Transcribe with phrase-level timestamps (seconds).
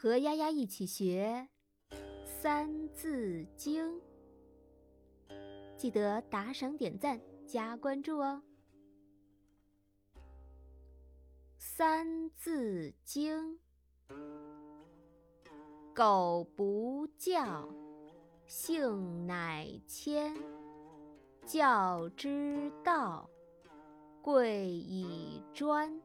[0.00, 1.48] 和丫丫一起学
[2.24, 4.00] 《三字经》，
[5.76, 8.40] 记得打赏、点赞、加关注哦。
[11.56, 13.58] 《三字经》：
[15.92, 17.68] 狗不教，
[18.46, 20.32] 性乃迁，
[21.44, 23.28] 教之道，
[24.22, 26.00] 贵以专。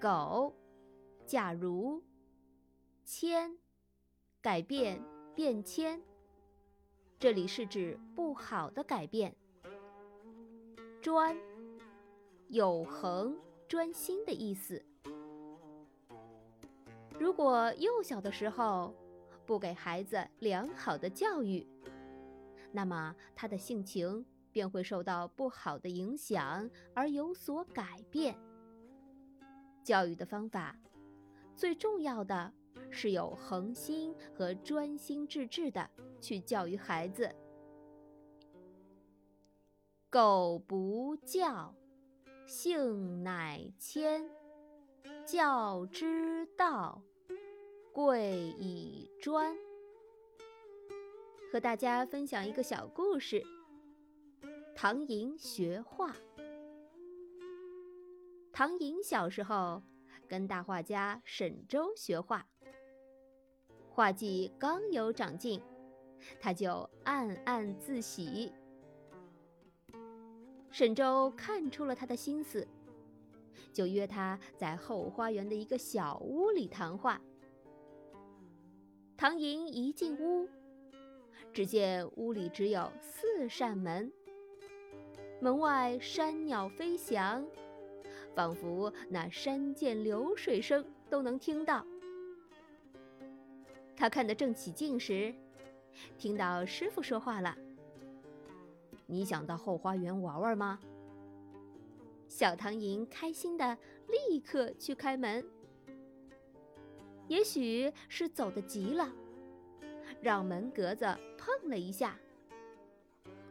[0.00, 0.54] 狗，
[1.26, 2.00] 假如，
[3.04, 3.56] 迁，
[4.40, 5.02] 改变、
[5.34, 6.00] 变迁，
[7.18, 9.34] 这里是指不好的改变。
[11.00, 11.36] 专，
[12.48, 13.36] 有恒、
[13.68, 14.84] 专心的意思。
[17.18, 18.94] 如果幼小的时候
[19.44, 21.66] 不给孩子良好的教育，
[22.72, 28.38] 那么他的性情便会受到不好的影响而有所改变。
[29.82, 30.76] 教育的方法，
[31.56, 32.52] 最重要的
[32.90, 35.88] 是有恒心和专心致志的
[36.20, 37.34] 去教育孩子。
[40.08, 41.74] 狗不教，
[42.46, 44.28] 性乃迁，
[45.24, 47.00] 教之道，
[47.92, 49.56] 贵以专。
[51.52, 53.42] 和大家分享一个小故事：
[54.74, 56.16] 唐寅学画。
[58.52, 59.82] 唐寅小时候
[60.28, 62.46] 跟大画家沈周学画，
[63.92, 65.60] 画技刚有长进，
[66.40, 68.52] 他就暗暗自喜。
[70.70, 72.66] 沈周看出了他的心思，
[73.72, 77.20] 就约他在后花园的一个小屋里谈话。
[79.16, 80.48] 唐寅一进屋，
[81.52, 84.10] 只见屋里只有四扇门，
[85.40, 87.44] 门外山鸟飞翔。
[88.32, 91.84] 仿佛那山涧流水声都能听到。
[94.00, 95.34] 他看得正起劲时，
[96.16, 97.54] 听到师傅说话了
[99.04, 100.80] ：“你想到后花园玩玩吗？”
[102.26, 103.76] 小唐寅开心的
[104.08, 105.44] 立刻去开门。
[107.28, 109.06] 也许是走得急了，
[110.22, 111.04] 让门格子
[111.36, 112.18] 碰了一下，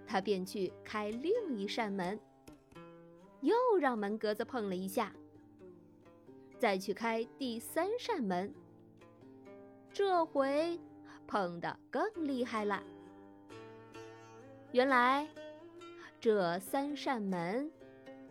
[0.08, 2.20] 他便去开另一扇门。
[3.42, 5.14] 又让门格子碰了一下，
[6.58, 8.52] 再去开第三扇门。
[9.92, 10.80] 这回
[11.28, 12.84] 碰得更厉害了。
[14.72, 15.28] 原来
[16.20, 17.72] 这三扇门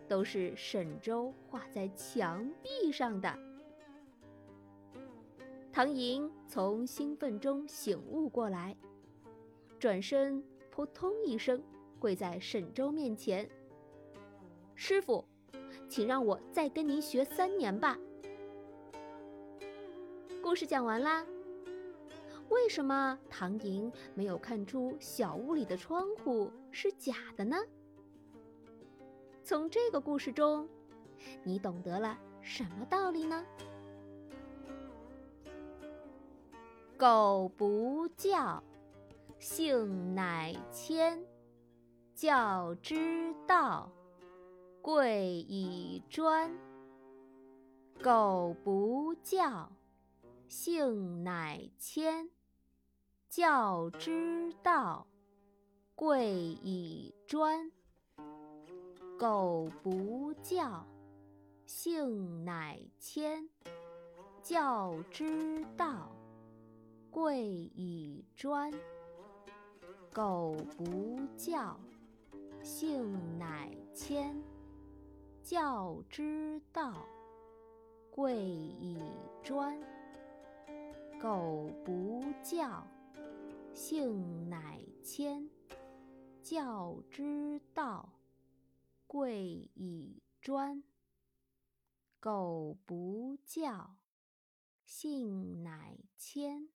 [0.07, 3.37] 都是沈周画在墙壁上的。
[5.71, 8.75] 唐寅从兴奋中醒悟过来，
[9.77, 11.61] 转身扑通一声
[11.99, 13.47] 跪在沈周面前。
[14.75, 15.23] 师傅，
[15.87, 17.97] 请让我再跟您学三年吧。
[20.41, 21.25] 故事讲完啦。
[22.49, 27.55] 为什么唐寅没有看出小屋里的窗户是假的呢？
[29.43, 30.67] 从这个故事中，
[31.43, 33.45] 你懂得了什么道理呢？
[36.97, 38.61] 狗不教，
[39.39, 41.23] 性乃迁，
[42.13, 43.91] 教之道。
[44.81, 46.51] 贵以专，
[48.01, 49.71] 狗不教，
[50.47, 52.29] 性乃迁，
[53.39, 55.07] 教之道，
[55.95, 57.71] 贵以专。
[59.17, 60.85] 苟不教，
[61.65, 63.49] 性乃迁，
[64.43, 66.11] 教之道，
[67.09, 68.73] 贵以专。
[70.13, 71.79] 苟不教，
[72.61, 74.35] 性乃迁。
[75.41, 76.93] 教之道，
[78.11, 79.01] 贵以
[79.41, 79.81] 专。
[81.21, 82.85] 苟不教，
[83.81, 85.49] 性乃迁。
[86.43, 88.19] 教之道，
[89.07, 90.83] 贵以专。
[92.19, 93.95] 苟不教，
[94.83, 96.67] 性乃迁。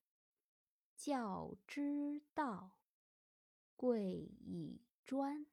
[0.97, 2.79] 教之道，
[3.77, 5.45] 贵以专。